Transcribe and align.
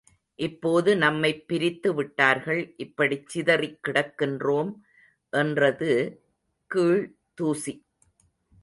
இப்போது 0.35 0.97
நம்மைப் 0.97 1.47
பிரித்து 1.47 1.93
விட்டார்கள், 1.93 2.73
இப்படிச் 2.77 3.27
சிதறிக் 3.27 3.79
கிடக்கின்றோம் 3.87 4.71
என்றது 5.33 5.91
கீழ்தூசி. 6.75 7.75